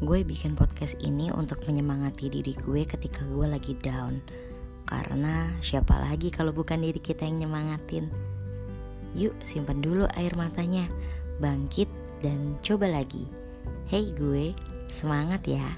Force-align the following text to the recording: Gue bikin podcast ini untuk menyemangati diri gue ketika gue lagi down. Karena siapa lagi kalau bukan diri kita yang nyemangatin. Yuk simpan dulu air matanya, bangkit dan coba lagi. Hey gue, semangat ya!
Gue 0.00 0.24
bikin 0.24 0.56
podcast 0.56 0.96
ini 1.04 1.28
untuk 1.28 1.60
menyemangati 1.68 2.32
diri 2.32 2.56
gue 2.56 2.88
ketika 2.88 3.20
gue 3.20 3.44
lagi 3.44 3.76
down. 3.84 4.24
Karena 4.88 5.52
siapa 5.60 5.92
lagi 6.00 6.32
kalau 6.32 6.56
bukan 6.56 6.80
diri 6.80 6.96
kita 6.96 7.28
yang 7.28 7.44
nyemangatin. 7.44 8.08
Yuk 9.12 9.36
simpan 9.44 9.84
dulu 9.84 10.08
air 10.16 10.32
matanya, 10.40 10.88
bangkit 11.36 11.92
dan 12.24 12.56
coba 12.64 12.88
lagi. 12.88 13.28
Hey 13.92 14.08
gue, 14.16 14.56
semangat 14.88 15.44
ya! 15.44 15.68